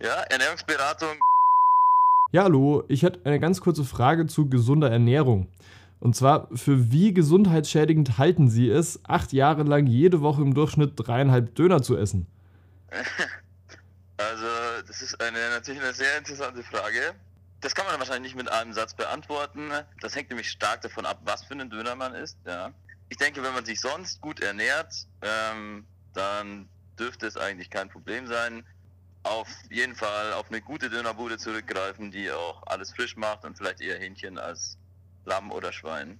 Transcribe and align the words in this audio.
Ja, 0.00 0.22
Ernährungsberatung. 0.22 1.18
Ja, 2.30 2.44
hallo, 2.44 2.84
ich 2.88 3.02
hätte 3.02 3.24
eine 3.24 3.40
ganz 3.40 3.60
kurze 3.60 3.82
Frage 3.82 4.26
zu 4.26 4.48
gesunder 4.48 4.90
Ernährung. 4.90 5.48
Und 5.98 6.14
zwar, 6.14 6.48
für 6.54 6.92
wie 6.92 7.12
gesundheitsschädigend 7.12 8.16
halten 8.16 8.48
Sie 8.48 8.70
es, 8.70 9.00
acht 9.04 9.32
Jahre 9.32 9.64
lang 9.64 9.86
jede 9.86 10.20
Woche 10.20 10.42
im 10.42 10.54
Durchschnitt 10.54 10.92
dreieinhalb 10.94 11.54
Döner 11.54 11.82
zu 11.82 11.96
essen? 11.96 12.26
Also, 14.20 14.46
das 14.84 15.00
ist 15.00 15.22
eine, 15.22 15.38
natürlich 15.50 15.80
eine 15.80 15.92
sehr 15.92 16.18
interessante 16.18 16.64
Frage. 16.64 17.14
Das 17.60 17.72
kann 17.72 17.86
man 17.86 18.00
wahrscheinlich 18.00 18.34
nicht 18.34 18.36
mit 18.36 18.50
einem 18.50 18.72
Satz 18.72 18.92
beantworten. 18.92 19.70
Das 20.00 20.16
hängt 20.16 20.28
nämlich 20.30 20.50
stark 20.50 20.80
davon 20.80 21.06
ab, 21.06 21.20
was 21.24 21.44
für 21.44 21.54
einen 21.54 21.70
Döner 21.70 21.94
man 21.94 22.16
isst. 22.16 22.36
Ja. 22.44 22.72
Ich 23.10 23.16
denke, 23.16 23.44
wenn 23.44 23.54
man 23.54 23.64
sich 23.64 23.80
sonst 23.80 24.20
gut 24.20 24.40
ernährt, 24.40 24.92
ähm, 25.22 25.86
dann 26.14 26.68
dürfte 26.98 27.28
es 27.28 27.36
eigentlich 27.36 27.70
kein 27.70 27.88
Problem 27.88 28.26
sein. 28.26 28.64
Auf 29.22 29.48
jeden 29.70 29.94
Fall 29.94 30.32
auf 30.32 30.50
eine 30.50 30.60
gute 30.60 30.88
Dönerbude 30.88 31.38
zurückgreifen, 31.38 32.10
die 32.10 32.30
auch 32.30 32.62
alles 32.66 32.92
frisch 32.92 33.16
macht 33.16 33.44
und 33.44 33.56
vielleicht 33.56 33.80
eher 33.80 33.98
Hähnchen 33.98 34.38
als 34.38 34.78
Lamm 35.24 35.50
oder 35.50 35.72
Schwein. 35.72 36.18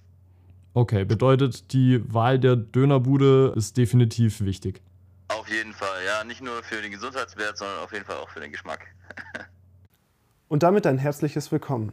Okay, 0.73 1.03
bedeutet, 1.03 1.73
die 1.73 2.01
Wahl 2.13 2.39
der 2.39 2.55
Dönerbude 2.55 3.53
ist 3.55 3.77
definitiv 3.77 4.41
wichtig. 4.41 4.81
Auf 5.29 5.47
jeden 5.49 5.73
Fall, 5.73 6.05
ja. 6.05 6.23
Nicht 6.23 6.41
nur 6.41 6.61
für 6.63 6.81
den 6.81 6.91
Gesundheitswert, 6.91 7.57
sondern 7.57 7.79
auf 7.79 7.91
jeden 7.91 8.05
Fall 8.05 8.17
auch 8.17 8.29
für 8.29 8.39
den 8.39 8.51
Geschmack. 8.51 8.87
Und 10.47 10.63
damit 10.63 10.87
ein 10.87 10.97
herzliches 10.97 11.51
Willkommen. 11.51 11.91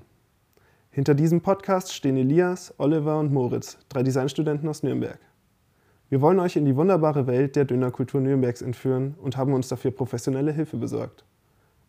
Hinter 0.91 1.15
diesem 1.15 1.43
Podcast 1.43 1.93
stehen 1.93 2.17
Elias, 2.17 2.73
Oliver 2.79 3.19
und 3.19 3.31
Moritz, 3.31 3.77
drei 3.91 4.03
Designstudenten 4.03 4.67
aus 4.67 4.83
Nürnberg. 4.83 5.19
Wir 6.09 6.21
wollen 6.21 6.39
euch 6.39 6.55
in 6.55 6.65
die 6.65 6.77
wunderbare 6.77 7.27
Welt 7.27 7.57
der 7.57 7.65
Dönerkultur 7.65 8.21
Nürnbergs 8.21 8.63
entführen 8.63 9.17
und 9.21 9.37
haben 9.37 9.53
uns 9.53 9.67
dafür 9.67 9.91
professionelle 9.91 10.53
Hilfe 10.53 10.77
besorgt. 10.77 11.25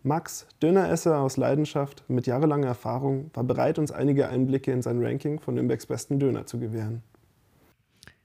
Max, 0.02 0.48
Döneresser 0.60 1.20
aus 1.20 1.38
Leidenschaft 1.38 2.04
mit 2.08 2.26
jahrelanger 2.26 2.66
Erfahrung, 2.66 3.30
war 3.36 3.44
bereit, 3.44 3.78
uns 3.78 3.92
einige 3.92 4.28
Einblicke 4.28 4.72
in 4.72 4.82
sein 4.82 5.06
Ranking 5.06 5.40
von 5.40 5.54
Nürnbergs 5.54 5.86
besten 5.86 6.18
Döner 6.18 6.48
zu 6.48 6.58
gewähren. 6.58 7.04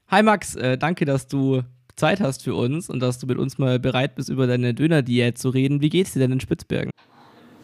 Hi 0.08 0.22
Max, 0.22 0.54
äh, 0.54 0.78
danke, 0.78 1.04
dass 1.04 1.26
du 1.26 1.60
Zeit 1.94 2.22
hast 2.22 2.42
für 2.42 2.54
uns 2.54 2.88
und 2.88 3.00
dass 3.00 3.18
du 3.18 3.26
mit 3.26 3.36
uns 3.36 3.58
mal 3.58 3.78
bereit 3.78 4.14
bist, 4.14 4.30
über 4.30 4.46
deine 4.46 4.72
Dönerdiät 4.72 5.36
zu 5.36 5.50
reden. 5.50 5.82
Wie 5.82 5.90
geht's 5.90 6.14
dir 6.14 6.20
denn 6.20 6.32
in 6.32 6.40
Spitzbergen? 6.40 6.90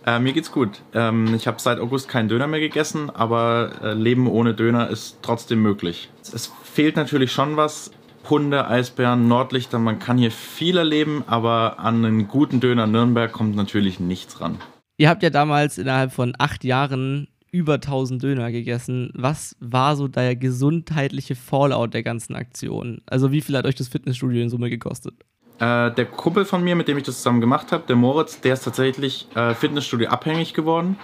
Äh, 0.05 0.21
mir 0.21 0.35
geht's 0.35 0.53
gut. 0.53 0.83
Ähm, 0.93 1.35
ich 1.35 1.47
habe 1.47 1.61
seit 1.61 1.79
August 1.79 2.09
keinen 2.09 2.29
Döner 2.29 2.47
mehr 2.47 2.61
gegessen, 2.61 3.09
aber 3.09 3.73
äh, 3.83 3.95
Leben 3.95 4.27
ohne 4.27 4.53
Döner 4.53 4.91
ist 4.91 5.19
trotzdem 5.23 5.63
möglich. 5.63 6.11
Es 6.23 6.53
fehlt 6.63 6.97
natürlich 6.97 7.33
schon 7.33 7.57
was. 7.57 7.91
Hunde, 8.31 8.69
Eisbären, 8.69 9.29
Nordlichter, 9.29 9.79
man 9.79 9.99
kann 9.99 10.19
hier 10.19 10.31
viel 10.31 10.77
erleben, 10.77 11.25
aber 11.27 11.79
an 11.79 12.05
einen 12.05 12.29
guten 12.29 12.61
Döner 12.61 12.87
Nürnberg 12.87 13.33
kommt 13.33 13.57
natürlich 13.57 14.01
nichts 14.01 14.41
ran. 14.41 14.59
Ihr 14.97 15.09
habt 15.09 15.23
ja 15.23 15.31
damals 15.31 15.79
innerhalb 15.79 16.13
von 16.13 16.35
acht 16.39 16.65
Jahren 16.65 17.29
über 17.51 17.75
1000 17.75 18.23
Döner 18.23 18.51
gegessen. 18.53 19.11
Was 19.15 19.57
war 19.61 19.97
so 19.97 20.09
der 20.09 20.37
gesundheitliche 20.37 21.35
Fallout 21.35 21.95
der 21.95 22.03
ganzen 22.03 22.35
Aktion? 22.35 23.01
Also 23.07 23.33
wie 23.33 23.41
viel 23.41 23.57
hat 23.57 23.67
euch 23.67 23.75
das 23.75 23.89
Fitnessstudio 23.89 24.43
in 24.43 24.51
Summe 24.51 24.71
gekostet? 24.71 25.15
Äh, 25.59 25.93
der 25.93 26.05
Kumpel 26.05 26.45
von 26.45 26.63
mir, 26.63 26.77
mit 26.77 26.89
dem 26.89 26.99
ich 26.99 27.05
das 27.05 27.17
zusammen 27.17 27.41
gemacht 27.41 27.73
habe, 27.73 27.85
der 27.87 27.97
Moritz, 27.97 28.41
der 28.41 28.55
ist 28.55 28.65
tatsächlich 28.65 29.27
äh, 29.35 29.55
Fitnessstudio 29.55 30.09
abhängig 30.09 30.55
geworden. 30.55 30.97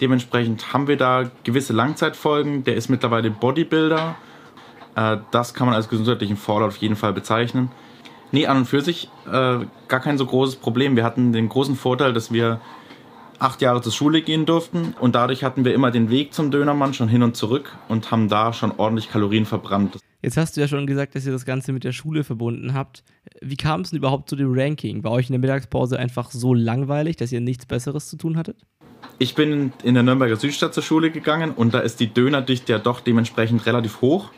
Dementsprechend 0.00 0.72
haben 0.72 0.88
wir 0.88 0.96
da 0.96 1.30
gewisse 1.44 1.72
Langzeitfolgen. 1.72 2.64
Der 2.64 2.74
ist 2.74 2.88
mittlerweile 2.88 3.30
Bodybuilder. 3.30 4.16
Äh, 4.96 5.18
das 5.30 5.54
kann 5.54 5.66
man 5.66 5.74
als 5.74 5.88
gesundheitlichen 5.88 6.36
Fallout 6.36 6.68
auf 6.68 6.76
jeden 6.78 6.96
Fall 6.96 7.12
bezeichnen. 7.12 7.70
Nee, 8.30 8.46
an 8.46 8.58
und 8.58 8.64
für 8.64 8.80
sich 8.80 9.10
äh, 9.26 9.58
gar 9.88 10.00
kein 10.00 10.16
so 10.18 10.26
großes 10.26 10.56
Problem. 10.56 10.96
Wir 10.96 11.04
hatten 11.04 11.32
den 11.32 11.48
großen 11.48 11.76
Vorteil, 11.76 12.12
dass 12.12 12.32
wir 12.32 12.60
acht 13.38 13.60
Jahre 13.60 13.82
zur 13.82 13.92
Schule 13.92 14.22
gehen 14.22 14.46
durften 14.46 14.94
und 15.00 15.14
dadurch 15.14 15.44
hatten 15.44 15.64
wir 15.64 15.74
immer 15.74 15.90
den 15.90 16.10
Weg 16.10 16.32
zum 16.32 16.50
Dönermann 16.50 16.94
schon 16.94 17.08
hin 17.08 17.22
und 17.22 17.36
zurück 17.36 17.76
und 17.88 18.10
haben 18.10 18.28
da 18.28 18.52
schon 18.52 18.72
ordentlich 18.76 19.10
Kalorien 19.10 19.44
verbrannt. 19.44 19.98
Jetzt 20.22 20.36
hast 20.36 20.56
du 20.56 20.60
ja 20.60 20.68
schon 20.68 20.86
gesagt, 20.86 21.16
dass 21.16 21.26
ihr 21.26 21.32
das 21.32 21.44
Ganze 21.44 21.72
mit 21.72 21.82
der 21.82 21.90
Schule 21.90 22.22
verbunden 22.22 22.74
habt. 22.74 23.02
Wie 23.40 23.56
kam 23.56 23.80
es 23.80 23.90
denn 23.90 23.98
überhaupt 23.98 24.30
zu 24.30 24.36
dem 24.36 24.52
Ranking? 24.56 25.02
War 25.02 25.10
euch 25.10 25.28
in 25.28 25.32
der 25.32 25.40
Mittagspause 25.40 25.98
einfach 25.98 26.30
so 26.30 26.54
langweilig, 26.54 27.16
dass 27.16 27.32
ihr 27.32 27.40
nichts 27.40 27.66
Besseres 27.66 28.08
zu 28.08 28.16
tun 28.16 28.36
hattet? 28.36 28.56
Ich 29.18 29.34
bin 29.34 29.72
in 29.82 29.94
der 29.94 30.04
Nürnberger 30.04 30.36
Südstadt 30.36 30.74
zur 30.74 30.84
Schule 30.84 31.10
gegangen 31.10 31.50
und 31.50 31.74
da 31.74 31.80
ist 31.80 31.98
die 31.98 32.06
Dönerdichte 32.06 32.72
ja 32.72 32.78
doch 32.78 33.00
dementsprechend 33.00 33.66
relativ 33.66 34.00
hoch. 34.00 34.30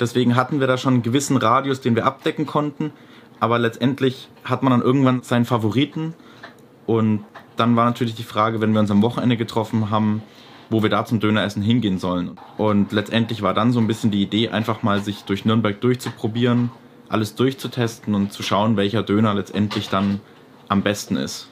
Deswegen 0.00 0.36
hatten 0.36 0.60
wir 0.60 0.66
da 0.66 0.76
schon 0.76 0.94
einen 0.94 1.02
gewissen 1.02 1.36
Radius, 1.36 1.80
den 1.80 1.94
wir 1.94 2.04
abdecken 2.04 2.46
konnten. 2.46 2.92
Aber 3.40 3.58
letztendlich 3.58 4.28
hat 4.44 4.62
man 4.62 4.70
dann 4.70 4.82
irgendwann 4.82 5.22
seinen 5.22 5.44
Favoriten. 5.44 6.14
Und 6.86 7.24
dann 7.56 7.76
war 7.76 7.84
natürlich 7.84 8.14
die 8.14 8.22
Frage, 8.22 8.60
wenn 8.60 8.72
wir 8.72 8.80
uns 8.80 8.90
am 8.90 9.02
Wochenende 9.02 9.36
getroffen 9.36 9.90
haben, 9.90 10.22
wo 10.70 10.82
wir 10.82 10.90
da 10.90 11.04
zum 11.04 11.20
Döneressen 11.20 11.62
hingehen 11.62 11.98
sollen. 11.98 12.38
Und 12.56 12.92
letztendlich 12.92 13.42
war 13.42 13.54
dann 13.54 13.72
so 13.72 13.80
ein 13.80 13.86
bisschen 13.86 14.10
die 14.10 14.22
Idee, 14.22 14.48
einfach 14.48 14.82
mal 14.82 15.02
sich 15.02 15.22
durch 15.22 15.44
Nürnberg 15.44 15.80
durchzuprobieren, 15.80 16.70
alles 17.08 17.34
durchzutesten 17.34 18.14
und 18.14 18.32
zu 18.32 18.42
schauen, 18.42 18.76
welcher 18.76 19.02
Döner 19.02 19.34
letztendlich 19.34 19.88
dann 19.88 20.20
am 20.68 20.82
besten 20.82 21.16
ist. 21.16 21.48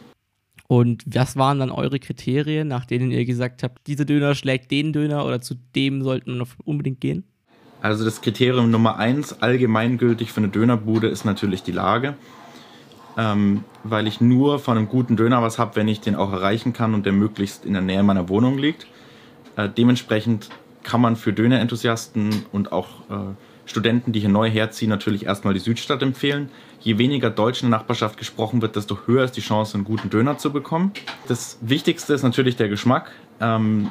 Und 0.67 1.05
was 1.07 1.37
waren 1.37 1.59
dann 1.59 1.71
eure 1.71 1.99
Kriterien, 1.99 2.67
nach 2.67 2.87
denen 2.87 3.11
ihr 3.11 3.27
gesagt 3.27 3.63
habt, 3.63 3.87
dieser 3.87 4.07
Döner 4.07 4.35
schlägt 4.35 4.71
den 4.71 4.93
Döner 4.93 5.27
oder 5.27 5.41
zu 5.41 5.55
dem 5.77 6.03
sollten 6.03 6.39
wir 6.39 6.47
unbedingt 6.65 7.01
gehen? 7.01 7.25
Also 7.83 8.05
das 8.05 8.21
Kriterium 8.21 8.71
Nummer 8.71 8.97
eins, 8.97 9.43
allgemeingültig 9.43 10.33
für 10.33 10.39
eine 10.39 10.49
Dönerbude, 10.49 11.09
ist 11.09 11.25
natürlich 11.25 11.65
die 11.65 11.73
Lage. 11.73 12.15
Ähm, 13.19 13.65
weil 13.85 14.07
ich 14.07 14.23
nur 14.23 14.59
von 14.59 14.79
einem 14.79 14.89
guten 14.89 15.17
Döner 15.17 15.43
was 15.43 15.59
habe, 15.59 15.77
wenn 15.77 15.89
ich 15.89 16.01
den 16.01 16.15
auch 16.15 16.33
erreichen 16.33 16.73
kann 16.73 16.95
und 16.95 17.05
der 17.05 17.13
möglichst 17.13 17.67
in 17.67 17.75
der 17.75 17.83
Nähe 17.83 18.03
meiner 18.03 18.29
Wohnung 18.31 18.57
liegt. 18.57 18.87
Äh, 19.57 19.69
dementsprechend 19.69 20.49
kann 20.83 21.01
man 21.01 21.17
für 21.17 21.33
Dönerenthusiasten 21.33 22.47
und 22.53 22.73
auch 22.73 22.89
äh, 23.11 23.35
Studenten, 23.67 24.13
die 24.13 24.21
hier 24.21 24.29
neu 24.29 24.49
herziehen, 24.49 24.89
natürlich 24.89 25.27
erstmal 25.27 25.53
die 25.53 25.61
Südstadt 25.61 26.03
empfehlen. 26.03 26.49
Je 26.81 26.99
weniger 26.99 27.31
Deutsch 27.31 27.63
in 27.63 27.71
der 27.71 27.79
Nachbarschaft 27.79 28.17
gesprochen 28.17 28.63
wird, 28.63 28.77
desto 28.77 28.99
höher 29.07 29.25
ist 29.25 29.37
die 29.37 29.41
Chance, 29.41 29.75
einen 29.75 29.85
guten 29.85 30.09
Döner 30.09 30.39
zu 30.39 30.53
bekommen. 30.53 30.93
Das 31.29 31.59
Wichtigste 31.61 32.15
ist 32.15 32.23
natürlich 32.23 32.57
der 32.57 32.69
Geschmack. 32.69 33.13
Ähm, 33.41 33.91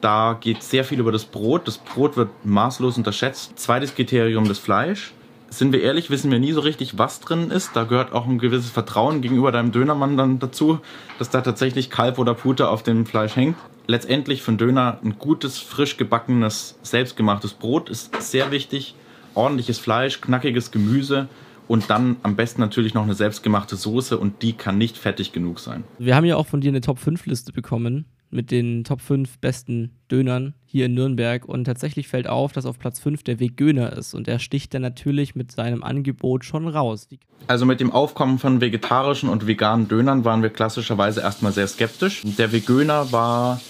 da 0.00 0.36
geht 0.40 0.62
sehr 0.62 0.84
viel 0.84 1.00
über 1.00 1.12
das 1.12 1.24
Brot. 1.24 1.66
Das 1.66 1.78
Brot 1.78 2.16
wird 2.16 2.30
maßlos 2.44 2.96
unterschätzt. 2.96 3.58
Zweites 3.58 3.94
Kriterium 3.94 4.46
das 4.48 4.58
Fleisch. 4.58 5.12
Sind 5.50 5.72
wir 5.72 5.82
ehrlich, 5.82 6.10
wissen 6.10 6.30
wir 6.30 6.38
nie 6.38 6.52
so 6.52 6.60
richtig, 6.60 6.98
was 6.98 7.20
drin 7.20 7.50
ist. 7.50 7.70
Da 7.74 7.84
gehört 7.84 8.12
auch 8.12 8.26
ein 8.26 8.38
gewisses 8.38 8.70
Vertrauen 8.70 9.22
gegenüber 9.22 9.50
deinem 9.50 9.72
Dönermann 9.72 10.16
dann 10.16 10.38
dazu, 10.38 10.80
dass 11.18 11.30
da 11.30 11.40
tatsächlich 11.40 11.88
Kalb 11.88 12.18
oder 12.18 12.34
Pute 12.34 12.68
auf 12.68 12.82
dem 12.82 13.06
Fleisch 13.06 13.34
hängt 13.36 13.56
letztendlich 13.88 14.42
für 14.42 14.52
einen 14.52 14.58
Döner 14.58 15.00
ein 15.02 15.18
gutes, 15.18 15.58
frisch 15.58 15.96
gebackenes, 15.96 16.78
selbstgemachtes 16.82 17.54
Brot 17.54 17.88
ist 17.88 18.22
sehr 18.22 18.52
wichtig. 18.52 18.94
Ordentliches 19.34 19.78
Fleisch, 19.78 20.20
knackiges 20.20 20.70
Gemüse 20.70 21.28
und 21.66 21.90
dann 21.90 22.16
am 22.22 22.36
besten 22.36 22.60
natürlich 22.60 22.94
noch 22.94 23.02
eine 23.02 23.14
selbstgemachte 23.14 23.76
Soße 23.76 24.18
und 24.18 24.42
die 24.42 24.52
kann 24.52 24.78
nicht 24.78 24.96
fettig 24.96 25.32
genug 25.32 25.58
sein. 25.58 25.84
Wir 25.98 26.14
haben 26.14 26.24
ja 26.24 26.36
auch 26.36 26.46
von 26.46 26.60
dir 26.60 26.68
eine 26.68 26.80
Top 26.80 26.98
5 26.98 27.26
Liste 27.26 27.52
bekommen 27.52 28.04
mit 28.30 28.50
den 28.50 28.84
Top 28.84 29.00
5 29.00 29.38
besten 29.38 29.92
Dönern 30.10 30.54
hier 30.66 30.86
in 30.86 30.94
Nürnberg 30.94 31.46
und 31.46 31.64
tatsächlich 31.64 32.08
fällt 32.08 32.28
auf, 32.28 32.52
dass 32.52 32.66
auf 32.66 32.78
Platz 32.78 33.00
5 33.00 33.22
der 33.22 33.40
Vegöner 33.40 33.92
ist 33.92 34.14
und 34.14 34.26
der 34.26 34.38
sticht 34.38 34.74
dann 34.74 34.82
natürlich 34.82 35.34
mit 35.34 35.52
seinem 35.52 35.82
Angebot 35.82 36.44
schon 36.44 36.68
raus. 36.68 37.08
Also 37.46 37.64
mit 37.64 37.80
dem 37.80 37.92
Aufkommen 37.92 38.38
von 38.38 38.60
vegetarischen 38.60 39.28
und 39.28 39.46
veganen 39.46 39.88
Dönern 39.88 40.24
waren 40.24 40.42
wir 40.42 40.50
klassischerweise 40.50 41.20
erstmal 41.20 41.52
sehr 41.52 41.66
skeptisch. 41.66 42.22
Der 42.24 42.52
Vegöner 42.52 43.12
war 43.12 43.60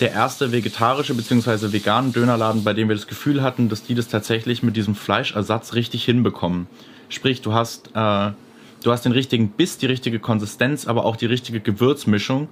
der 0.00 0.12
erste 0.12 0.52
vegetarische 0.52 1.14
bzw. 1.14 1.72
vegane 1.72 2.10
Dönerladen, 2.10 2.64
bei 2.64 2.72
dem 2.72 2.88
wir 2.88 2.96
das 2.96 3.06
Gefühl 3.06 3.42
hatten, 3.42 3.68
dass 3.68 3.84
die 3.84 3.94
das 3.94 4.08
tatsächlich 4.08 4.62
mit 4.62 4.76
diesem 4.76 4.94
Fleischersatz 4.94 5.74
richtig 5.74 6.04
hinbekommen. 6.04 6.66
Sprich, 7.08 7.42
du 7.42 7.52
hast, 7.52 7.88
äh, 7.94 8.30
du 8.82 8.92
hast 8.92 9.04
den 9.04 9.12
richtigen 9.12 9.50
Biss, 9.50 9.78
die 9.78 9.86
richtige 9.86 10.18
Konsistenz, 10.18 10.86
aber 10.86 11.04
auch 11.04 11.16
die 11.16 11.26
richtige 11.26 11.60
Gewürzmischung 11.60 12.48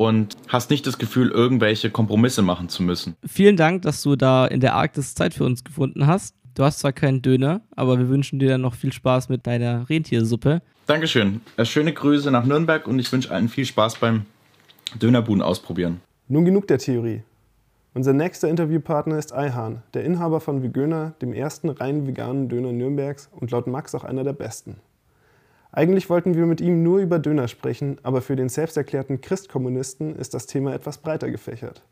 und 0.00 0.38
hast 0.48 0.70
nicht 0.70 0.86
das 0.86 0.96
Gefühl, 0.96 1.30
irgendwelche 1.30 1.90
Kompromisse 1.90 2.40
machen 2.40 2.70
zu 2.70 2.82
müssen. 2.82 3.16
Vielen 3.26 3.58
Dank, 3.58 3.82
dass 3.82 4.00
du 4.00 4.16
da 4.16 4.46
in 4.46 4.60
der 4.60 4.74
Arktis 4.74 5.14
Zeit 5.14 5.34
für 5.34 5.44
uns 5.44 5.62
gefunden 5.62 6.06
hast. 6.06 6.34
Du 6.54 6.64
hast 6.64 6.78
zwar 6.78 6.94
keinen 6.94 7.20
Döner, 7.20 7.60
aber 7.76 7.98
wir 7.98 8.08
wünschen 8.08 8.38
dir 8.38 8.48
dann 8.48 8.62
noch 8.62 8.72
viel 8.72 8.94
Spaß 8.94 9.28
mit 9.28 9.46
deiner 9.46 9.90
Rentiersuppe. 9.90 10.62
Dankeschön. 10.86 11.42
Äh, 11.58 11.66
schöne 11.66 11.92
Grüße 11.92 12.30
nach 12.30 12.46
Nürnberg 12.46 12.86
und 12.86 12.98
ich 12.98 13.12
wünsche 13.12 13.30
allen 13.30 13.50
viel 13.50 13.66
Spaß 13.66 13.96
beim 13.96 14.24
Dönerbuden 15.02 15.42
ausprobieren. 15.42 16.00
Nun 16.28 16.46
genug 16.46 16.66
der 16.66 16.78
Theorie. 16.78 17.22
Unser 17.92 18.14
nächster 18.14 18.48
Interviewpartner 18.48 19.18
ist 19.18 19.34
Ayhan, 19.34 19.82
der 19.92 20.04
Inhaber 20.04 20.40
von 20.40 20.62
Vegöner, 20.62 21.12
dem 21.20 21.34
ersten 21.34 21.68
rein 21.68 22.06
veganen 22.06 22.48
Döner 22.48 22.72
Nürnbergs 22.72 23.28
und 23.38 23.50
laut 23.50 23.66
Max 23.66 23.94
auch 23.94 24.04
einer 24.04 24.24
der 24.24 24.32
besten. 24.32 24.76
Eigentlich 25.72 26.10
wollten 26.10 26.34
wir 26.34 26.46
mit 26.46 26.60
ihm 26.60 26.82
nur 26.82 26.98
über 26.98 27.18
Döner 27.18 27.46
sprechen, 27.46 27.98
aber 28.02 28.22
für 28.22 28.34
den 28.34 28.48
selbsterklärten 28.48 29.20
Christkommunisten 29.20 30.16
ist 30.16 30.34
das 30.34 30.46
Thema 30.46 30.74
etwas 30.74 30.98
breiter 30.98 31.30
gefächert. 31.30 31.82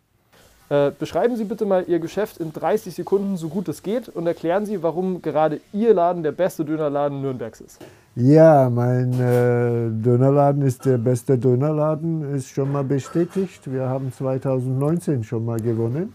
Äh, 0.71 0.91
beschreiben 0.99 1.37
Sie 1.37 1.45
bitte 1.45 1.65
mal 1.65 1.85
Ihr 1.87 1.99
Geschäft 1.99 2.39
in 2.39 2.53
30 2.53 2.95
Sekunden, 2.95 3.37
so 3.37 3.49
gut 3.49 3.69
es 3.69 3.83
geht, 3.83 4.09
und 4.09 4.27
erklären 4.27 4.67
Sie, 4.67 4.83
warum 4.83 5.23
gerade 5.23 5.61
Ihr 5.73 5.95
Laden 5.95 6.23
der 6.23 6.33
beste 6.33 6.65
Dönerladen 6.65 7.23
Nürnbergs 7.23 7.61
ist. 7.61 7.79
Ja, 8.17 8.69
mein 8.69 9.13
äh, 9.13 9.91
Dönerladen 10.03 10.63
ist 10.63 10.85
der 10.85 10.99
beste 10.99 11.39
Dönerladen, 11.39 12.35
ist 12.35 12.49
schon 12.49 12.73
mal 12.73 12.85
bestätigt. 12.85 13.73
Wir 13.73 13.89
haben 13.89 14.13
2019 14.13 15.25
schon 15.25 15.45
mal 15.45 15.61
gewonnen 15.61 16.13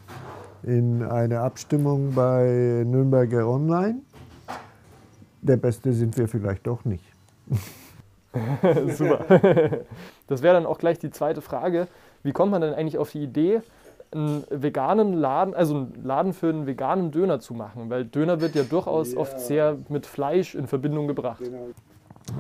in 0.64 1.02
einer 1.02 1.42
Abstimmung 1.42 2.14
bei 2.14 2.84
Nürnberger 2.86 3.48
Online. 3.48 3.96
Der 5.42 5.58
Beste 5.58 5.94
sind 5.94 6.18
wir 6.18 6.28
vielleicht 6.28 6.68
doch 6.68 6.86
nicht. 6.86 7.13
Super. 8.96 9.26
Das 10.28 10.42
wäre 10.42 10.54
dann 10.54 10.66
auch 10.66 10.80
gleich 10.80 11.00
die 11.00 11.12
zweite 11.12 11.42
Frage. 11.42 11.88
Wie 12.24 12.32
kommt 12.32 12.52
man 12.52 12.62
denn 12.62 12.74
eigentlich 12.74 12.98
auf 12.98 13.12
die 13.12 13.22
Idee, 13.22 13.62
einen 14.12 14.44
veganen 14.50 15.14
Laden, 15.14 15.54
also 15.54 15.76
einen 15.76 16.02
Laden 16.02 16.34
für 16.34 16.48
einen 16.48 16.66
veganen 16.66 17.12
Döner 17.12 17.42
zu 17.42 17.54
machen? 17.54 17.90
Weil 17.90 18.06
Döner 18.06 18.40
wird 18.40 18.56
ja 18.56 18.64
durchaus 18.64 19.14
ja. 19.14 19.20
oft 19.20 19.40
sehr 19.40 19.78
mit 19.90 20.06
Fleisch 20.06 20.56
in 20.56 20.68
Verbindung 20.68 21.08
gebracht. 21.08 21.42
Genau. 21.44 21.68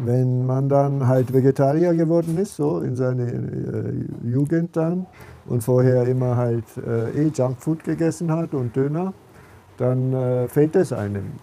Wenn 0.05 0.45
man 0.45 0.69
dann 0.69 1.07
halt 1.07 1.33
Vegetarier 1.33 1.93
geworden 1.93 2.37
ist, 2.37 2.55
so 2.55 2.79
in 2.79 2.95
seiner 2.95 3.27
äh, 3.27 3.93
Jugend 4.23 4.75
dann, 4.77 5.05
und 5.45 5.61
vorher 5.61 6.07
immer 6.07 6.37
halt 6.37 6.63
äh, 6.77 7.25
eh 7.25 7.27
Junkfood 7.27 7.83
gegessen 7.83 8.31
hat 8.31 8.53
und 8.53 8.75
Döner, 8.75 9.13
dann 9.77 10.13
äh, 10.13 10.47
fehlt 10.47 10.75
es 10.75 10.93
einem. 10.93 11.33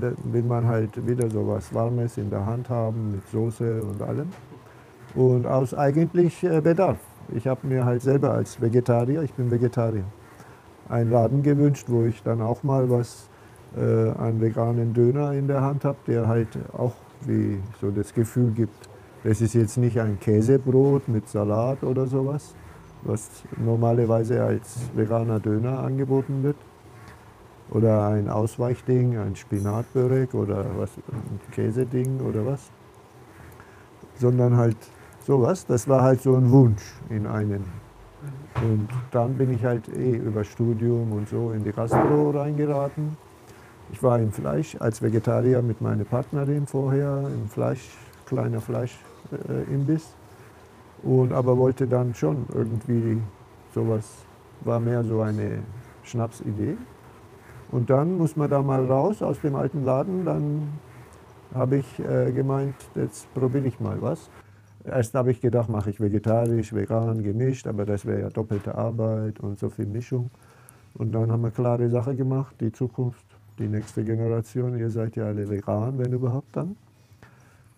Äh, 0.00 0.12
will 0.24 0.42
man 0.42 0.66
halt 0.66 1.06
wieder 1.06 1.30
so 1.30 1.46
was 1.46 1.72
Warmes 1.74 2.18
in 2.18 2.30
der 2.30 2.44
Hand 2.44 2.68
haben 2.68 3.12
mit 3.12 3.28
Soße 3.30 3.82
und 3.82 4.02
allem. 4.02 4.28
Und 5.14 5.46
aus 5.46 5.74
eigentlich 5.74 6.42
äh, 6.44 6.60
Bedarf. 6.60 6.98
Ich 7.34 7.46
habe 7.46 7.66
mir 7.66 7.84
halt 7.84 8.02
selber 8.02 8.32
als 8.32 8.60
Vegetarier, 8.60 9.22
ich 9.22 9.32
bin 9.32 9.50
Vegetarier, 9.50 10.04
einen 10.88 11.10
Laden 11.10 11.42
gewünscht, 11.42 11.86
wo 11.88 12.04
ich 12.04 12.22
dann 12.22 12.40
auch 12.40 12.62
mal 12.62 12.88
was 12.88 13.28
äh, 13.76 14.10
an 14.10 14.40
veganen 14.40 14.94
Döner 14.94 15.32
in 15.32 15.48
der 15.48 15.60
Hand 15.60 15.84
habe, 15.84 15.98
der 16.06 16.28
halt 16.28 16.48
auch 16.72 16.92
wie 17.22 17.60
so 17.80 17.90
das 17.90 18.14
Gefühl 18.14 18.52
gibt, 18.52 18.88
das 19.24 19.40
ist 19.40 19.54
jetzt 19.54 19.76
nicht 19.76 19.98
ein 19.98 20.20
Käsebrot 20.20 21.08
mit 21.08 21.28
Salat 21.28 21.82
oder 21.82 22.06
sowas, 22.06 22.54
was 23.02 23.28
normalerweise 23.56 24.42
als 24.44 24.78
veganer 24.94 25.40
Döner 25.40 25.80
angeboten 25.80 26.42
wird. 26.42 26.56
Oder 27.70 28.06
ein 28.06 28.28
Ausweichding, 28.28 29.18
ein 29.18 29.34
Spinatbörek 29.34 30.34
oder 30.34 30.64
was, 30.76 30.90
ein 31.10 31.40
Käseding 31.50 32.20
oder 32.20 32.46
was. 32.46 32.70
Sondern 34.18 34.56
halt 34.56 34.76
sowas. 35.26 35.66
Das 35.66 35.88
war 35.88 36.02
halt 36.02 36.22
so 36.22 36.36
ein 36.36 36.50
Wunsch 36.50 36.94
in 37.10 37.26
einen. 37.26 37.64
Und 38.62 38.88
dann 39.10 39.34
bin 39.34 39.52
ich 39.52 39.64
halt 39.64 39.88
eh 39.88 40.16
über 40.16 40.44
Studium 40.44 41.12
und 41.12 41.28
so 41.28 41.50
in 41.50 41.64
die 41.64 41.72
Gastro 41.72 42.30
reingeraten. 42.30 43.16
Ich 43.92 44.02
war 44.02 44.18
im 44.18 44.32
Fleisch 44.32 44.76
als 44.80 45.02
Vegetarier 45.02 45.62
mit 45.62 45.80
meiner 45.80 46.04
Partnerin 46.04 46.66
vorher, 46.66 47.24
im 47.26 47.48
Fleisch, 47.48 47.90
kleiner 48.26 48.60
Fleischimbiss. 48.60 50.02
Äh, 50.02 51.06
und 51.06 51.32
aber 51.32 51.56
wollte 51.56 51.86
dann 51.86 52.14
schon 52.14 52.46
irgendwie 52.52 53.20
sowas, 53.74 54.04
war 54.62 54.80
mehr 54.80 55.04
so 55.04 55.20
eine 55.20 55.58
Schnapsidee. 56.02 56.76
Und 57.70 57.90
dann 57.90 58.16
muss 58.16 58.36
man 58.36 58.48
da 58.48 58.62
mal 58.62 58.84
raus 58.84 59.22
aus 59.22 59.40
dem 59.40 59.56
alten 59.56 59.84
Laden, 59.84 60.24
dann 60.24 60.68
habe 61.54 61.78
ich 61.78 61.98
äh, 62.00 62.32
gemeint, 62.32 62.74
jetzt 62.94 63.32
probiere 63.34 63.66
ich 63.66 63.80
mal 63.80 64.00
was. 64.00 64.30
Erst 64.84 65.14
habe 65.14 65.32
ich 65.32 65.40
gedacht, 65.40 65.68
mache 65.68 65.90
ich 65.90 66.00
vegetarisch, 66.00 66.72
vegan, 66.72 67.22
gemischt, 67.22 67.66
aber 67.66 67.84
das 67.84 68.06
wäre 68.06 68.20
ja 68.20 68.28
doppelte 68.28 68.74
Arbeit 68.76 69.40
und 69.40 69.58
so 69.58 69.68
viel 69.68 69.86
Mischung. 69.86 70.30
Und 70.94 71.12
dann 71.12 71.30
haben 71.32 71.42
wir 71.42 71.50
klare 71.50 71.88
Sache 71.90 72.14
gemacht, 72.14 72.54
die 72.60 72.70
Zukunft, 72.70 73.26
die 73.58 73.68
nächste 73.68 74.04
Generation, 74.04 74.78
ihr 74.78 74.90
seid 74.90 75.16
ja 75.16 75.26
alle 75.26 75.48
vegan, 75.48 75.98
wenn 75.98 76.12
überhaupt 76.12 76.56
dann. 76.56 76.76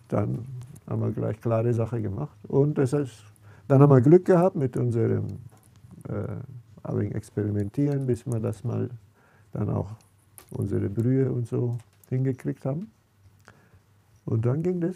Dann 0.07 0.45
haben 0.87 1.01
wir 1.01 1.11
gleich 1.11 1.41
klare 1.41 1.73
Sache 1.73 2.01
gemacht. 2.01 2.37
Und 2.47 2.77
das 2.77 2.93
heißt, 2.93 3.23
dann 3.67 3.81
haben 3.81 3.91
wir 3.91 4.01
Glück 4.01 4.25
gehabt 4.25 4.55
mit 4.55 4.77
unserem 4.77 5.25
äh, 6.07 7.07
Experimentieren, 7.13 8.07
bis 8.07 8.25
wir 8.25 8.39
das 8.39 8.63
mal 8.63 8.89
dann 9.51 9.69
auch 9.69 9.91
unsere 10.51 10.89
Brühe 10.89 11.31
und 11.31 11.47
so 11.47 11.77
hingekriegt 12.09 12.65
haben. 12.65 12.91
Und 14.25 14.45
dann 14.45 14.63
ging 14.63 14.81
das. 14.81 14.95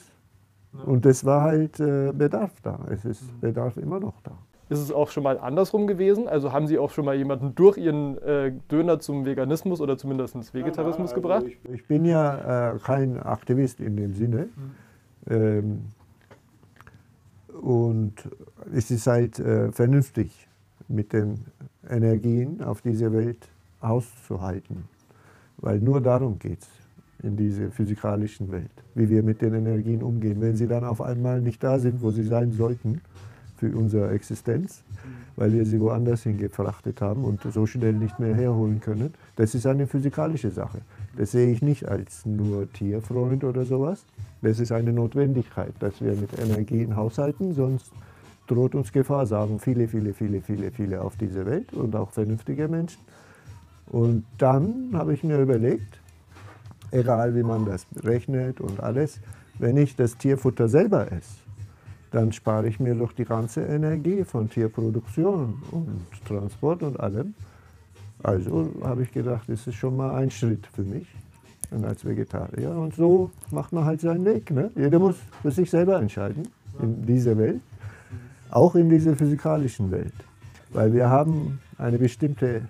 Und 0.86 1.06
es 1.06 1.24
war 1.24 1.42
halt 1.42 1.80
äh, 1.80 2.12
Bedarf 2.12 2.52
da. 2.62 2.80
Es 2.90 3.06
ist 3.06 3.24
mhm. 3.24 3.40
Bedarf 3.42 3.78
immer 3.78 4.00
noch 4.00 4.20
da. 4.24 4.32
Ist 4.70 4.80
es 4.80 4.92
auch 4.92 5.10
schon 5.10 5.24
mal 5.24 5.38
andersrum 5.38 5.88
gewesen? 5.88 6.28
Also 6.28 6.52
haben 6.52 6.68
Sie 6.68 6.80
auch 6.80 6.90
schon 6.90 7.06
mal 7.06 7.16
jemanden 7.16 7.54
durch 7.54 7.78
Ihren 7.78 8.18
äh, 8.20 8.54
Döner 8.72 9.00
zum 9.00 9.26
Veganismus 9.26 9.82
oder 9.82 9.98
zumindest 9.98 10.54
Vegetarismus 10.54 11.12
ja, 11.12 11.16
also 11.16 11.16
gebracht? 11.16 11.46
Ich, 11.46 11.60
ich, 11.70 11.88
bin 11.88 12.06
ja 12.06 12.74
äh, 12.74 12.80
kein 12.80 13.20
Aktivist 13.22 13.80
in 13.80 13.98
dem 13.98 14.14
Sinne. 14.14 14.50
Mhm. 15.28 15.32
Ähm, 15.32 15.82
und 17.62 18.14
es 18.74 18.90
ist 18.90 19.06
halt 19.06 19.40
äh, 19.40 19.72
vernünftig, 19.72 20.48
mit 20.88 21.14
den 21.14 21.46
Energien 21.88 22.62
auf 22.62 22.82
dieser 22.82 23.14
Welt 23.14 23.48
auszuhalten. 23.84 24.86
Weil 25.58 25.80
nur 25.80 26.02
darum 26.02 26.40
geht 26.40 26.62
es 26.62 26.68
in 27.24 27.38
dieser 27.38 27.72
physikalischen 27.72 28.52
Welt, 28.52 28.72
wie 28.96 29.10
wir 29.10 29.24
mit 29.24 29.42
den 29.42 29.54
Energien 29.54 30.04
umgehen. 30.04 30.42
Wenn 30.42 30.56
sie 30.56 30.68
dann 30.68 30.84
auf 30.84 31.02
einmal 31.02 31.42
nicht 31.42 31.64
da 31.64 31.80
sind, 31.80 32.02
wo 32.02 32.12
sie 32.12 32.24
sein 32.24 32.52
sollten 32.52 33.02
für 33.58 33.76
unsere 33.76 34.12
Existenz, 34.12 34.84
weil 35.38 35.54
wir 35.54 35.66
sie 35.66 35.80
woanders 35.80 36.24
hingefrachtet 36.24 37.02
haben 37.02 37.24
und 37.24 37.42
so 37.42 37.66
schnell 37.66 37.94
nicht 37.94 38.20
mehr 38.20 38.36
herholen 38.36 38.82
können, 38.82 39.14
das 39.38 39.56
ist 39.56 39.66
eine 39.66 39.88
physikalische 39.88 40.52
Sache. 40.52 40.80
Das 41.18 41.32
sehe 41.32 41.52
ich 41.52 41.62
nicht 41.62 41.88
als 41.88 42.26
nur 42.26 42.72
Tierfreund 42.74 43.44
oder 43.44 43.64
sowas. 43.64 44.06
Das 44.42 44.60
ist 44.60 44.74
eine 44.74 44.92
Notwendigkeit, 44.92 45.74
dass 45.80 46.02
wir 46.02 46.16
mit 46.16 46.38
Energien 46.38 46.96
haushalten, 46.98 47.54
sonst 47.54 47.92
droht 48.48 48.76
uns 48.76 48.92
Gefahr, 48.92 49.26
sagen 49.26 49.60
viele, 49.60 49.88
viele, 49.88 50.14
viele, 50.14 50.42
viele, 50.42 50.72
viele 50.72 51.02
auf 51.02 51.16
dieser 51.16 51.46
Welt 51.46 51.74
und 51.74 51.96
auch 51.96 52.12
vernünftige 52.12 52.68
Menschen. 52.68 53.00
Und 53.94 54.26
dann 54.40 54.90
habe 54.94 55.14
ich 55.14 55.24
mir 55.24 55.40
überlegt, 55.40 56.00
egal 56.90 57.36
wie 57.36 57.44
man 57.44 57.64
das 57.64 57.86
rechnet 58.04 58.60
und 58.60 58.80
alles, 58.80 59.20
wenn 59.60 59.78
ich 59.78 59.96
das 59.96 60.18
Tierfutter 60.18 60.68
selber 60.68 61.12
esse, 61.12 61.38
dann 62.10 62.32
spare 62.32 62.68
ich 62.68 62.80
mir 62.80 62.96
doch 62.96 63.12
die 63.12 63.24
ganze 63.24 63.62
Energie 63.62 64.24
von 64.24 64.50
Tierproduktion 64.50 65.62
und 65.70 66.08
Transport 66.28 66.82
und 66.82 67.00
allem. 67.00 67.36
Also 68.24 68.72
habe 68.84 69.04
ich 69.04 69.12
gedacht, 69.12 69.48
das 69.48 69.68
ist 69.68 69.76
schon 69.76 69.96
mal 69.96 70.16
ein 70.16 70.32
Schritt 70.32 70.66
für 70.74 70.82
mich 70.82 71.08
und 71.70 71.86
als 71.86 72.04
Vegetarier. 72.04 72.72
Und 72.72 72.96
so 72.96 73.30
macht 73.52 73.74
man 73.74 73.86
halt 73.86 74.02
seinen 74.02 74.26
Weg. 74.26 74.50
Ne? 74.50 74.72
Jeder 74.76 74.98
muss 74.98 75.18
für 75.44 75.52
sich 75.52 75.70
selber 75.70 76.00
entscheiden 76.00 76.48
in 76.82 77.06
dieser 77.06 77.38
Welt, 77.38 77.62
auch 78.50 78.74
in 78.74 78.90
dieser 78.90 79.16
physikalischen 79.16 79.92
Welt. 79.92 80.16
Weil 80.72 80.92
wir 80.94 81.12
haben 81.12 81.60
eine 81.78 82.00
bestimmte, 82.00 82.64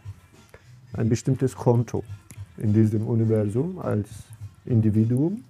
ein 0.93 1.09
bestimmtes 1.09 1.55
Konto 1.55 2.03
in 2.57 2.73
diesem 2.73 3.07
Universum 3.07 3.79
als 3.79 4.09
Individuum. 4.65 5.43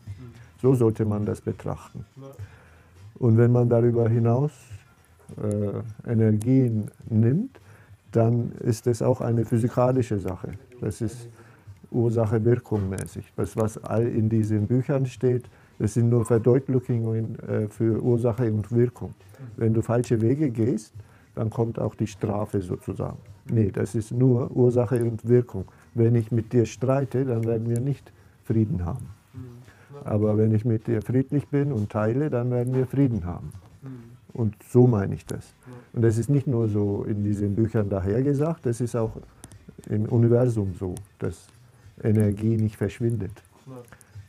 So 0.62 0.74
sollte 0.76 1.06
man 1.06 1.26
das 1.26 1.42
betrachten. 1.42 2.06
Und 3.16 3.38
wenn 3.38 3.52
man 3.52 3.70
darüber 3.70 4.08
hinaus 4.10 4.52
äh, 5.38 6.10
Energien 6.10 6.90
nimmt, 7.10 7.60
dann 8.12 8.52
ist 8.60 8.88
es 8.88 9.02
auch 9.02 9.22
eine 9.22 9.44
physikalische 9.44 10.20
Sache. 10.20 10.54
Das 10.80 11.02
ist 11.02 11.28
Ursache-Wirkung 11.92 12.90
mäßig. 12.90 13.32
Das, 13.36 13.58
was 13.58 13.84
all 13.84 14.08
in 14.08 14.30
diesen 14.30 14.68
Büchern 14.68 15.06
steht, 15.06 15.46
das 15.80 15.96
sind 15.96 16.10
nur 16.10 16.26
Verdeutlichungen 16.26 17.38
äh, 17.40 17.68
für 17.68 18.02
Ursache 18.02 18.52
und 18.52 18.72
Wirkung. 18.72 19.14
Wenn 19.58 19.74
du 19.74 19.82
falsche 19.82 20.22
Wege 20.22 20.50
gehst, 20.50 20.94
dann 21.36 21.50
kommt 21.50 21.80
auch 21.80 21.96
die 21.96 22.08
Strafe 22.08 22.62
sozusagen. 22.62 23.18
Nee, 23.50 23.72
das 23.72 23.96
ist 23.96 24.12
nur 24.12 24.52
Ursache 24.56 25.04
und 25.04 25.28
Wirkung. 25.28 25.66
Wenn 25.94 26.16
ich 26.16 26.32
mit 26.32 26.54
dir 26.54 26.66
streite, 26.66 27.26
dann 27.26 27.44
werden 27.46 27.70
wir 27.70 27.80
nicht 27.80 28.12
Frieden 28.44 28.86
haben. 28.86 29.08
Aber 30.06 30.38
wenn 30.38 30.54
ich 30.54 30.66
mit 30.66 30.88
dir 30.88 31.02
friedlich 31.02 31.48
bin 31.48 31.72
und 31.72 31.92
teile, 31.92 32.30
dann 32.30 32.52
werden 32.52 32.74
wir 32.74 32.86
Frieden 32.88 33.26
haben. 33.26 33.52
Und 34.34 34.56
so 34.68 34.88
meine 34.88 35.14
ich 35.14 35.26
das. 35.26 35.54
Und 35.94 36.02
das 36.02 36.18
ist 36.18 36.30
nicht 36.30 36.48
nur 36.48 36.68
so 36.68 37.04
in 37.04 37.24
diesen 37.24 37.56
Büchern 37.56 37.90
dahergesagt, 37.90 38.66
das 38.66 38.82
ist 38.82 38.96
auch 38.96 39.12
im 39.90 40.06
Universum 40.06 40.74
so, 40.80 40.96
dass 41.20 41.48
Energie 42.02 42.58
nicht 42.58 42.76
verschwindet 42.76 43.44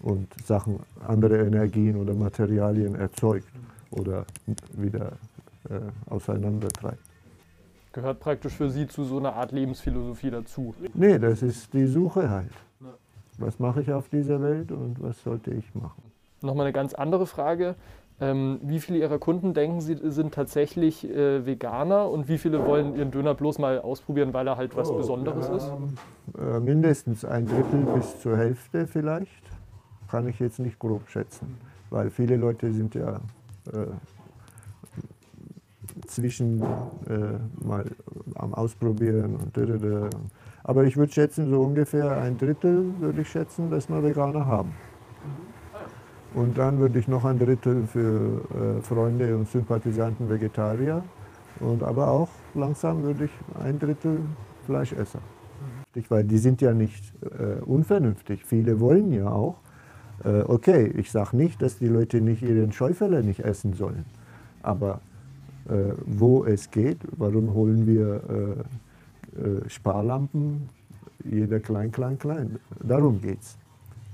und 0.00 0.28
Sachen, 0.44 0.80
andere 1.06 1.38
Energien 1.38 1.96
oder 1.96 2.12
Materialien 2.12 2.94
erzeugt 2.94 3.49
oder 3.90 4.26
wieder 4.75 5.12
äh, 5.68 5.80
auseinandertreibt. 6.11 6.99
Gehört 7.92 8.21
praktisch 8.21 8.54
für 8.54 8.71
Sie 8.71 8.88
zu 8.88 9.04
so 9.04 9.18
einer 9.18 9.35
Art 9.35 9.52
Lebensphilosophie 9.52 10.30
dazu? 10.30 10.75
Nee, 10.94 11.18
das 11.18 11.42
ist 11.42 11.73
die 11.73 11.87
Suche 11.87 12.28
halt. 12.28 12.50
Was 13.38 13.59
mache 13.59 13.83
ich 13.83 13.92
auf 13.92 14.09
dieser 14.09 14.40
Welt 14.42 14.73
und 14.73 15.00
was 15.00 15.23
sollte 15.23 15.52
ich 15.52 15.75
machen? 15.75 16.02
Nochmal 16.42 16.66
eine 16.66 16.73
ganz 16.73 16.94
andere 16.94 17.26
Frage. 17.26 17.75
Ähm, 18.21 18.61
wie 18.62 18.78
viele 18.78 18.99
Ihrer 18.99 19.18
Kunden 19.18 19.54
denken 19.54 19.80
Sie 19.80 19.97
sind 20.02 20.35
tatsächlich 20.35 21.09
äh, 21.09 21.44
Veganer 21.47 22.09
und 22.09 22.28
wie 22.28 22.38
viele 22.38 22.64
wollen 22.64 22.94
Ihren 22.94 23.11
Döner 23.11 23.35
bloß 23.35 23.59
mal 23.59 23.80
ausprobieren, 23.80 24.33
weil 24.33 24.47
er 24.47 24.56
halt 24.56 24.76
was 24.76 24.88
oh, 24.88 24.97
Besonderes 24.97 25.49
ist? 25.49 25.73
Äh, 26.38 26.61
mindestens 26.61 27.25
ein 27.25 27.47
Drittel 27.47 27.83
bis 27.94 28.21
zur 28.21 28.37
Hälfte 28.37 28.87
vielleicht. 28.87 29.42
Kann 30.09 30.28
ich 30.28 30.38
jetzt 30.38 30.61
nicht 30.61 30.78
grob 30.78 31.09
schätzen. 31.09 31.59
weil 31.90 32.11
viele 32.11 32.37
Leute 32.37 32.73
sind 32.73 32.94
ja 32.94 33.16
äh, 33.73 33.87
zwischen 36.14 36.62
äh, 36.62 37.64
mal 37.64 37.85
am 38.37 38.54
Ausprobieren 38.54 39.37
und 39.37 39.56
dödödö. 39.56 40.09
aber 40.62 40.85
ich 40.85 40.97
würde 40.97 41.12
schätzen, 41.12 41.50
so 41.50 41.62
ungefähr 41.62 42.21
ein 42.21 42.38
Drittel 42.38 42.94
würde 43.00 43.23
ich 43.23 43.28
schätzen, 43.28 43.71
dass 43.71 43.88
wir 43.88 44.02
Veganer 44.02 44.47
haben. 44.47 44.73
Und 46.35 46.59
dann 46.59 46.78
würde 46.78 46.99
ich 46.99 47.06
noch 47.06 47.25
ein 47.25 47.38
Drittel 47.38 47.87
für 47.87 48.40
äh, 48.78 48.83
Freunde 48.83 49.37
und 49.37 49.49
Sympathisanten 49.49 50.28
Vegetarier 50.28 51.02
und 51.61 51.83
aber 51.83 52.09
auch 52.09 52.28
langsam 52.54 53.02
würde 53.02 53.26
ich 53.26 53.30
ein 53.62 53.78
Drittel 53.78 54.18
Fleischesser. 54.66 55.21
Weil 56.09 56.25
die 56.25 56.38
sind 56.38 56.61
ja 56.61 56.73
nicht 56.73 57.12
äh, 57.23 57.62
unvernünftig. 57.62 58.44
Viele 58.44 58.80
wollen 58.80 59.12
ja 59.12 59.28
auch. 59.28 59.59
Äh, 60.25 60.42
okay, 60.42 60.92
ich 60.97 61.12
sage 61.12 61.37
nicht, 61.37 61.62
dass 61.62 61.78
die 61.78 61.87
Leute 61.87 62.21
nicht 62.21 62.42
ihren 62.42 62.73
Schäuferle 62.73 63.23
nicht 63.23 63.40
essen 63.40 63.75
sollen. 63.75 64.04
Aber 64.62 65.00
wo 66.06 66.44
es 66.44 66.71
geht, 66.71 66.99
warum 67.16 67.54
holen 67.54 67.87
wir 67.87 68.21
äh, 68.28 69.40
äh, 69.40 69.68
Sparlampen? 69.68 70.68
Jeder 71.25 71.61
klein, 71.61 71.90
klein, 71.90 72.18
klein. 72.18 72.59
Darum 72.83 73.21
geht 73.21 73.40
es. 73.40 73.56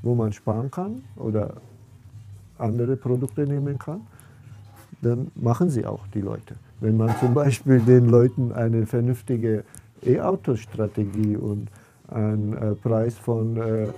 Wo 0.02 0.14
man 0.14 0.32
sparen 0.32 0.70
kann 0.70 1.02
oder 1.16 1.54
andere 2.58 2.96
Produkte 2.96 3.46
nehmen 3.46 3.78
kann, 3.78 4.02
dann 5.02 5.30
machen 5.34 5.70
sie 5.70 5.84
auch 5.84 6.06
die 6.14 6.20
Leute. 6.20 6.54
Wenn 6.80 6.96
man 6.96 7.14
zum 7.18 7.34
Beispiel 7.34 7.80
den 7.80 8.08
Leuten 8.08 8.52
eine 8.52 8.86
vernünftige 8.86 9.64
E-Auto-Strategie 10.02 11.36
und 11.36 11.68
einen 12.08 12.54
äh, 12.54 12.74
Preis 12.74 13.16
von 13.16 13.56
äh, 13.56 13.88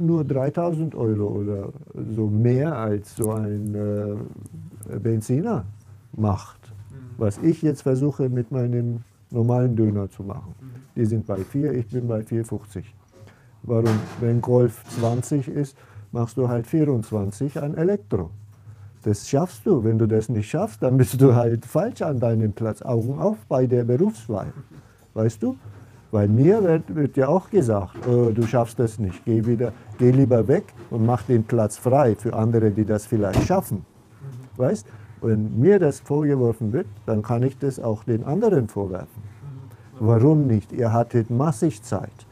nur 0.00 0.24
3000 0.24 0.94
Euro 0.94 1.26
oder 1.26 1.68
so 2.14 2.26
mehr 2.26 2.76
als 2.76 3.14
so 3.14 3.32
ein 3.32 3.74
äh, 3.74 4.98
Benziner 4.98 5.64
macht, 6.12 6.72
was 7.18 7.38
ich 7.38 7.62
jetzt 7.62 7.82
versuche 7.82 8.28
mit 8.28 8.50
meinem 8.50 9.00
normalen 9.30 9.76
Döner 9.76 10.10
zu 10.10 10.22
machen. 10.22 10.54
Die 10.96 11.04
sind 11.04 11.26
bei 11.26 11.36
4, 11.36 11.72
ich 11.72 11.88
bin 11.88 12.08
bei 12.08 12.20
4,50. 12.20 12.84
Warum? 13.62 13.98
Wenn 14.20 14.40
Golf 14.40 14.82
20 15.00 15.48
ist, 15.48 15.76
machst 16.12 16.36
du 16.36 16.48
halt 16.48 16.66
24 16.66 17.60
an 17.62 17.74
Elektro. 17.74 18.30
Das 19.02 19.28
schaffst 19.28 19.64
du. 19.64 19.82
Wenn 19.84 19.98
du 19.98 20.06
das 20.06 20.28
nicht 20.28 20.50
schaffst, 20.50 20.82
dann 20.82 20.96
bist 20.96 21.20
du 21.20 21.34
halt 21.34 21.64
falsch 21.64 22.02
an 22.02 22.20
deinem 22.20 22.52
Platz. 22.52 22.82
Augen 22.82 23.18
auf 23.18 23.38
bei 23.48 23.66
der 23.66 23.84
Berufswahl. 23.84 24.52
Weißt 25.14 25.42
du? 25.42 25.56
Weil 26.10 26.28
mir 26.28 26.62
wird, 26.62 26.94
wird 26.94 27.16
ja 27.16 27.28
auch 27.28 27.50
gesagt, 27.50 28.06
oh, 28.08 28.30
du 28.30 28.42
schaffst 28.42 28.80
das 28.80 28.98
nicht, 28.98 29.24
geh, 29.24 29.46
wieder, 29.46 29.72
geh 29.96 30.10
lieber 30.10 30.48
weg 30.48 30.64
und 30.90 31.06
mach 31.06 31.22
den 31.22 31.44
Platz 31.44 31.76
frei 31.76 32.16
für 32.16 32.34
andere, 32.34 32.72
die 32.72 32.84
das 32.84 33.06
vielleicht 33.06 33.46
schaffen. 33.46 33.86
Weißt? 34.56 34.86
Wenn 35.22 35.60
mir 35.60 35.78
das 35.78 36.00
vorgeworfen 36.00 36.72
wird, 36.72 36.86
dann 37.06 37.22
kann 37.22 37.42
ich 37.42 37.58
das 37.58 37.78
auch 37.78 38.04
den 38.04 38.24
anderen 38.24 38.68
vorwerfen. 38.68 39.22
Warum 39.98 40.46
nicht? 40.46 40.72
Ihr 40.72 40.92
hattet 40.92 41.30
massig 41.30 41.82
Zeit. 41.82 42.26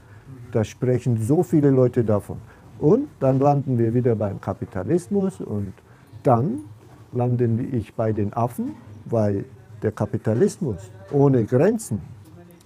Da 0.52 0.64
sprechen 0.64 1.20
so 1.20 1.42
viele 1.42 1.70
Leute 1.70 2.02
davon. 2.02 2.38
Und 2.78 3.08
dann 3.20 3.38
landen 3.40 3.78
wir 3.78 3.92
wieder 3.92 4.14
beim 4.14 4.40
Kapitalismus 4.40 5.40
und 5.40 5.74
dann 6.22 6.60
lande 7.12 7.46
ich 7.72 7.94
bei 7.94 8.12
den 8.12 8.32
Affen, 8.32 8.74
weil 9.04 9.44
der 9.82 9.92
Kapitalismus 9.92 10.90
ohne 11.12 11.44
Grenzen 11.44 12.00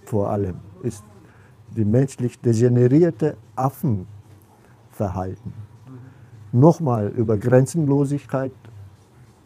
vor 0.05 0.31
allem 0.31 0.57
ist 0.83 1.05
die 1.77 1.85
menschlich 1.85 2.39
degenerierte 2.41 3.37
Affenverhalten. 3.57 5.53
Nochmal 6.53 7.09
über 7.09 7.39
Grenzenlosigkeit 7.39 8.53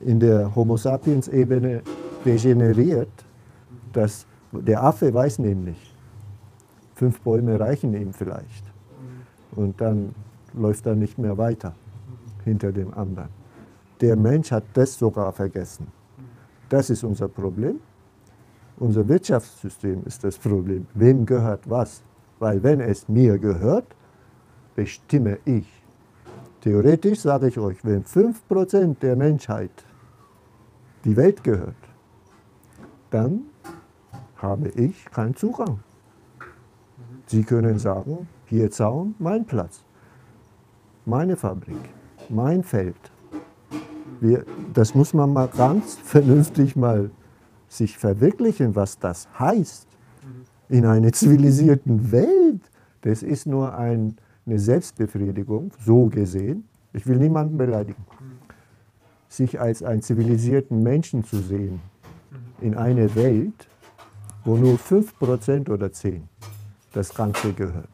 in 0.01 0.21
der 0.21 0.55
Homo 0.55 0.77
sapiens 0.77 1.29
Ebene 1.29 1.83
degeneriert, 2.25 3.25
dass 3.93 4.27
der 4.53 4.83
Affe 4.83 5.13
weiß 5.13 5.39
nämlich, 5.39 5.95
fünf 6.95 7.21
Bäume 7.21 7.59
reichen 7.59 7.95
ihm 7.95 8.13
vielleicht. 8.13 8.65
Und 9.53 9.81
dann 9.81 10.15
läuft 10.55 10.87
er 10.87 10.95
nicht 10.95 11.19
mehr 11.19 11.37
weiter 11.37 11.75
hinter 12.45 12.73
dem 12.73 12.93
anderen. 12.95 13.29
Der 14.01 14.17
Mensch 14.17 14.51
hat 14.51 14.65
das 14.75 14.99
sogar 14.99 15.33
vergessen. 15.33 15.87
Das 16.69 16.91
ist 16.91 17.05
unser 17.05 17.29
Problem. 17.29 17.81
Unser 18.79 19.09
Wirtschaftssystem 19.09 20.03
ist 20.05 20.23
das 20.23 20.37
Problem. 20.37 20.87
Wem 20.95 21.25
gehört 21.25 21.69
was? 21.69 22.03
Weil 22.39 22.63
wenn 22.63 22.81
es 22.81 23.09
mir 23.09 23.39
gehört, 23.39 23.87
bestimme 24.75 25.39
ich. 25.47 25.67
Theoretisch 26.67 27.21
sage 27.21 27.47
ich 27.47 27.59
euch, 27.61 27.77
wenn 27.85 28.03
5% 28.03 28.99
der 28.99 29.15
Menschheit 29.15 29.71
die 31.05 31.17
Welt 31.17 31.45
gehört, 31.45 31.77
dann 33.09 33.43
habe 34.35 34.71
ich 34.71 35.05
keinen 35.13 35.37
Zugang. 35.37 35.79
Sie 37.27 37.45
können 37.45 37.79
sagen, 37.79 38.27
hier 38.47 38.69
Zaun, 38.73 39.15
mein 39.21 39.45
Platz, 39.45 39.85
meine 41.05 41.37
Fabrik, 41.37 41.79
mein 42.31 42.65
Feld. 42.65 43.13
Wir, 44.19 44.45
das 44.75 44.93
muss 44.93 45.15
man 45.15 45.33
mal 45.33 45.47
ganz 45.47 45.95
vernünftig 46.03 46.75
mal 46.75 47.13
sich 47.69 47.97
verwirklichen, 47.97 48.75
was 48.75 48.99
das 48.99 49.29
heißt 49.39 49.87
in 50.69 50.85
einer 50.85 51.13
zivilisierten 51.13 52.11
Welt. 52.11 52.63
Das 53.03 53.23
ist 53.23 53.47
nur 53.47 53.73
ein, 53.79 54.17
eine 54.47 54.59
Selbstbefriedigung, 54.59 55.73
so 55.85 56.07
gesehen. 56.07 56.65
Ich 56.93 57.07
will 57.07 57.17
niemanden 57.17 57.59
beleidigen. 57.59 58.05
Sich 59.29 59.61
als 59.61 59.83
einen 59.83 60.03
zivilisierten 60.03 60.83
Menschen 60.83 61.25
zu 61.25 61.39
sehen 61.39 61.81
in 62.61 62.75
einer 62.77 63.15
Welt, 63.17 63.69
wo 64.45 64.57
nur 64.57 64.77
5% 64.77 65.69
oder 65.69 65.87
10% 65.87 66.21
das 66.93 67.13
Ganze 67.13 67.53
gehört. 67.53 67.89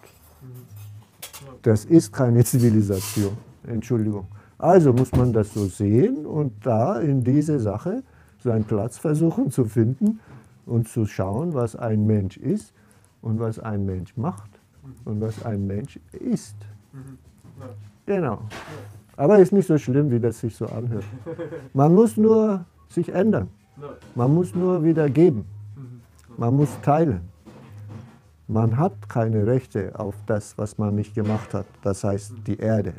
Das 1.63 1.85
ist 1.87 2.13
keine 2.13 2.45
Zivilisation. 2.45 3.37
Entschuldigung. 3.67 4.27
Also 4.59 4.93
muss 4.93 5.11
man 5.13 5.33
das 5.33 5.55
so 5.55 5.67
sehen 5.67 6.27
und 6.27 6.65
da 6.65 7.01
in 7.01 7.25
diese 7.25 7.59
Sache 7.59 8.03
seinen 8.45 8.65
Platz 8.65 8.99
versuchen 8.99 9.51
zu 9.51 9.65
finden 9.65 10.21
und 10.67 10.89
zu 10.89 11.07
schauen, 11.07 11.55
was 11.55 11.75
ein 11.75 12.07
Mensch 12.07 12.37
ist 12.37 12.73
und 13.23 13.41
was 13.41 13.59
ein 13.59 13.85
Mensch 13.87 14.17
macht 14.17 14.52
und 15.05 15.21
was 15.21 15.45
ein 15.45 15.67
Mensch 15.67 15.99
ist. 16.13 16.57
Genau. 18.07 18.41
Aber 19.17 19.39
ist 19.39 19.53
nicht 19.53 19.67
so 19.67 19.79
schlimm, 19.79 20.11
wie 20.11 20.21
das 20.21 20.41
sich 20.41 20.57
so 20.57 20.67
anhört. 20.67 21.05
Man 21.73 21.95
muss 21.95 22.17
nur 22.17 22.65
sich 22.89 23.09
ändern. 23.09 23.49
Man 24.15 24.35
muss 24.35 24.55
nur 24.55 24.83
wieder 24.85 25.09
geben. 25.09 25.45
Man 26.37 26.57
muss 26.57 26.71
teilen. 26.83 27.21
Man 28.49 28.77
hat 28.77 29.09
keine 29.09 29.47
Rechte 29.47 29.99
auf 29.99 30.15
das, 30.27 30.59
was 30.59 30.77
man 30.79 30.95
nicht 30.95 31.15
gemacht 31.15 31.55
hat. 31.55 31.67
Das 31.83 32.05
heißt 32.05 32.35
die 32.47 32.59
Erde. 32.59 32.95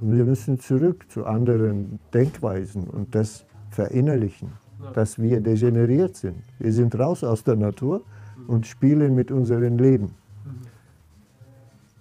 Wir 0.00 0.24
müssen 0.24 0.58
zurück 0.58 1.04
zu 1.08 1.26
anderen 1.26 1.98
Denkweisen 2.12 2.84
und 2.84 3.14
das 3.14 3.44
verinnerlichen, 3.70 4.52
dass 4.94 5.18
wir 5.18 5.40
degeneriert 5.40 6.16
sind. 6.16 6.42
Wir 6.58 6.72
sind 6.72 6.98
raus 6.98 7.22
aus 7.22 7.44
der 7.44 7.56
Natur 7.56 8.02
und 8.46 8.66
spielen 8.66 9.14
mit 9.14 9.30
unserem 9.30 9.78
Leben. 9.78 10.14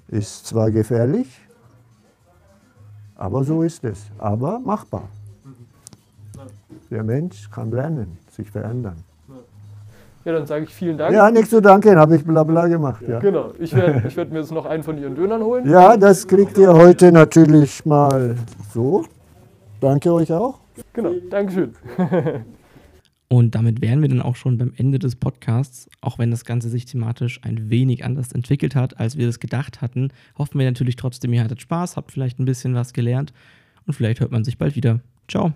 Ist 0.07 0.45
zwar 0.47 0.71
gefährlich, 0.71 1.27
aber 3.15 3.43
so 3.43 3.63
ist 3.63 3.83
es. 3.83 4.03
Aber 4.17 4.59
machbar. 4.59 5.09
Der 6.91 7.03
Mensch 7.03 7.49
kann 7.49 7.71
lernen, 7.71 8.17
sich 8.31 8.49
verändern. 8.51 8.97
Ja, 10.23 10.33
dann 10.33 10.45
sage 10.47 10.63
ich 10.63 10.73
vielen 10.73 10.97
Dank. 10.97 11.13
Ja, 11.13 11.29
nichts 11.29 11.51
zu 11.51 11.61
danken, 11.61 11.97
habe 11.97 12.15
ich 12.15 12.25
blabla 12.25 12.67
gemacht. 12.67 13.03
Ja. 13.07 13.19
Genau, 13.19 13.51
ich 13.59 13.75
werde 13.75 14.07
ich 14.07 14.17
werd 14.17 14.31
mir 14.31 14.39
jetzt 14.39 14.51
noch 14.51 14.65
einen 14.65 14.81
von 14.81 14.97
Ihren 14.97 15.15
Dönern 15.15 15.43
holen. 15.43 15.69
ja, 15.69 15.97
das 15.97 16.27
kriegt 16.27 16.57
ihr 16.57 16.73
heute 16.73 17.11
natürlich 17.11 17.85
mal 17.85 18.35
so. 18.73 19.05
Danke 19.79 20.11
euch 20.11 20.31
auch. 20.33 20.59
Genau, 20.93 21.11
Dankeschön. 21.29 21.73
Und 23.27 23.55
damit 23.55 23.81
wären 23.81 24.01
wir 24.01 24.09
dann 24.09 24.21
auch 24.21 24.35
schon 24.35 24.57
beim 24.57 24.73
Ende 24.75 24.99
des 24.99 25.15
Podcasts. 25.15 25.89
Auch 26.01 26.19
wenn 26.19 26.31
das 26.31 26.45
Ganze 26.45 26.69
sich 26.69 26.85
thematisch 26.85 27.39
ein 27.43 27.69
wenig 27.69 28.05
anders 28.05 28.31
entwickelt 28.31 28.75
hat, 28.75 28.99
als 28.99 29.17
wir 29.17 29.27
es 29.27 29.39
gedacht 29.39 29.81
hatten, 29.81 30.09
hoffen 30.37 30.59
wir 30.59 30.65
natürlich 30.65 30.95
trotzdem, 30.95 31.33
ihr 31.33 31.43
hattet 31.43 31.61
Spaß, 31.61 31.97
habt 31.97 32.11
vielleicht 32.11 32.39
ein 32.39 32.45
bisschen 32.45 32.75
was 32.75 32.93
gelernt 32.93 33.33
und 33.87 33.93
vielleicht 33.93 34.19
hört 34.19 34.31
man 34.31 34.43
sich 34.43 34.57
bald 34.57 34.75
wieder. 34.75 35.01
Ciao. 35.27 35.53